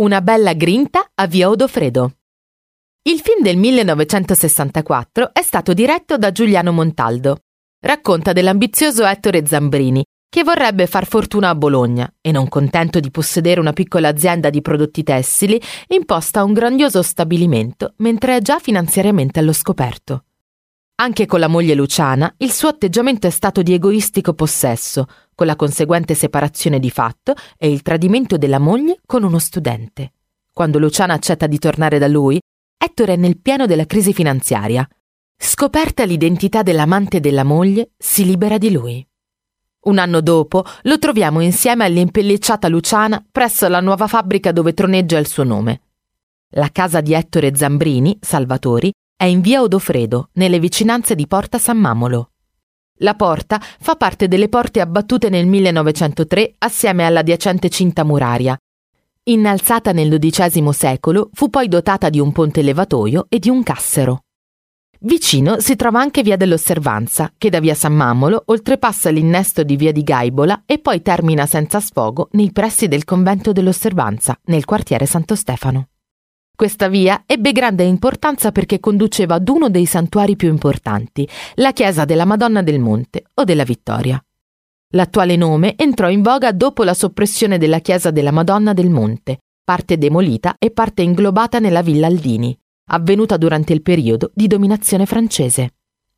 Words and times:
Una 0.00 0.22
bella 0.22 0.54
grinta 0.54 1.10
a 1.14 1.26
Via 1.26 1.50
Odofredo. 1.50 2.12
Il 3.02 3.20
film 3.20 3.42
del 3.42 3.58
1964 3.58 5.34
è 5.34 5.42
stato 5.42 5.74
diretto 5.74 6.16
da 6.16 6.32
Giuliano 6.32 6.72
Montaldo. 6.72 7.40
Racconta 7.78 8.32
dell'ambizioso 8.32 9.04
Ettore 9.04 9.44
Zambrini, 9.44 10.02
che 10.26 10.42
vorrebbe 10.42 10.86
far 10.86 11.06
fortuna 11.06 11.50
a 11.50 11.54
Bologna 11.54 12.10
e 12.22 12.30
non 12.30 12.48
contento 12.48 12.98
di 12.98 13.10
possedere 13.10 13.60
una 13.60 13.74
piccola 13.74 14.08
azienda 14.08 14.48
di 14.48 14.62
prodotti 14.62 15.02
tessili, 15.02 15.60
imposta 15.88 16.44
un 16.44 16.54
grandioso 16.54 17.02
stabilimento 17.02 17.92
mentre 17.98 18.36
è 18.36 18.40
già 18.40 18.58
finanziariamente 18.58 19.38
allo 19.38 19.52
scoperto. 19.52 20.24
Anche 21.00 21.24
con 21.24 21.40
la 21.40 21.48
moglie 21.48 21.74
Luciana 21.74 22.30
il 22.36 22.52
suo 22.52 22.68
atteggiamento 22.68 23.26
è 23.26 23.30
stato 23.30 23.62
di 23.62 23.72
egoistico 23.72 24.34
possesso, 24.34 25.06
con 25.34 25.46
la 25.46 25.56
conseguente 25.56 26.14
separazione 26.14 26.78
di 26.78 26.90
fatto 26.90 27.32
e 27.56 27.72
il 27.72 27.80
tradimento 27.80 28.36
della 28.36 28.58
moglie 28.58 28.98
con 29.06 29.22
uno 29.22 29.38
studente. 29.38 30.12
Quando 30.52 30.78
Luciana 30.78 31.14
accetta 31.14 31.46
di 31.46 31.58
tornare 31.58 31.98
da 31.98 32.06
lui, 32.06 32.38
Ettore 32.76 33.14
è 33.14 33.16
nel 33.16 33.38
pieno 33.38 33.64
della 33.64 33.86
crisi 33.86 34.12
finanziaria. 34.12 34.86
Scoperta 35.38 36.04
l'identità 36.04 36.62
dell'amante 36.62 37.18
della 37.18 37.44
moglie, 37.44 37.92
si 37.96 38.26
libera 38.26 38.58
di 38.58 38.70
lui. 38.70 39.06
Un 39.84 39.96
anno 39.96 40.20
dopo 40.20 40.64
lo 40.82 40.98
troviamo 40.98 41.40
insieme 41.40 41.86
all'impellicciata 41.86 42.68
Luciana 42.68 43.24
presso 43.32 43.66
la 43.68 43.80
nuova 43.80 44.06
fabbrica 44.06 44.52
dove 44.52 44.74
troneggia 44.74 45.16
il 45.16 45.28
suo 45.28 45.44
nome. 45.44 45.80
La 46.50 46.68
casa 46.70 47.00
di 47.00 47.14
Ettore 47.14 47.56
Zambrini, 47.56 48.18
Salvatori, 48.20 48.92
è 49.20 49.24
in 49.24 49.42
via 49.42 49.60
Odofredo, 49.60 50.30
nelle 50.36 50.58
vicinanze 50.58 51.14
di 51.14 51.26
Porta 51.26 51.58
San 51.58 51.76
Mamolo. 51.76 52.30
La 53.00 53.14
porta 53.14 53.60
fa 53.60 53.94
parte 53.94 54.28
delle 54.28 54.48
porte 54.48 54.80
abbattute 54.80 55.28
nel 55.28 55.46
1903 55.46 56.54
assieme 56.56 57.04
alla 57.04 57.20
adiacente 57.20 57.68
cinta 57.68 58.02
muraria. 58.02 58.56
Innalzata 59.24 59.92
nel 59.92 60.18
XII 60.18 60.72
secolo, 60.72 61.28
fu 61.34 61.50
poi 61.50 61.68
dotata 61.68 62.08
di 62.08 62.18
un 62.18 62.32
ponte 62.32 62.62
levatoio 62.62 63.26
e 63.28 63.38
di 63.38 63.50
un 63.50 63.62
cassero. 63.62 64.22
Vicino 65.00 65.60
si 65.60 65.76
trova 65.76 66.00
anche 66.00 66.22
via 66.22 66.38
dell'Osservanza, 66.38 67.30
che 67.36 67.50
da 67.50 67.60
via 67.60 67.74
San 67.74 67.92
Mamolo 67.92 68.44
oltrepassa 68.46 69.10
l'innesto 69.10 69.64
di 69.64 69.76
via 69.76 69.92
di 69.92 70.02
Gaibola 70.02 70.62
e 70.64 70.78
poi 70.78 71.02
termina 71.02 71.44
senza 71.44 71.78
sfogo 71.78 72.28
nei 72.32 72.52
pressi 72.52 72.88
del 72.88 73.04
convento 73.04 73.52
dell'Osservanza, 73.52 74.34
nel 74.44 74.64
quartiere 74.64 75.04
Santo 75.04 75.34
Stefano. 75.34 75.88
Questa 76.60 76.88
via 76.88 77.22
ebbe 77.24 77.52
grande 77.52 77.84
importanza 77.84 78.52
perché 78.52 78.80
conduceva 78.80 79.36
ad 79.36 79.48
uno 79.48 79.70
dei 79.70 79.86
santuari 79.86 80.36
più 80.36 80.50
importanti, 80.50 81.26
la 81.54 81.72
chiesa 81.72 82.04
della 82.04 82.26
Madonna 82.26 82.60
del 82.60 82.78
Monte 82.78 83.24
o 83.36 83.44
della 83.44 83.64
Vittoria. 83.64 84.22
L'attuale 84.92 85.36
nome 85.36 85.72
entrò 85.78 86.10
in 86.10 86.20
voga 86.20 86.52
dopo 86.52 86.84
la 86.84 86.92
soppressione 86.92 87.56
della 87.56 87.78
chiesa 87.78 88.10
della 88.10 88.30
Madonna 88.30 88.74
del 88.74 88.90
Monte, 88.90 89.38
parte 89.64 89.96
demolita 89.96 90.56
e 90.58 90.70
parte 90.70 91.00
inglobata 91.00 91.60
nella 91.60 91.80
Villa 91.80 92.08
Aldini, 92.08 92.54
avvenuta 92.90 93.38
durante 93.38 93.72
il 93.72 93.80
periodo 93.80 94.30
di 94.34 94.46
dominazione 94.46 95.06
francese. 95.06 95.76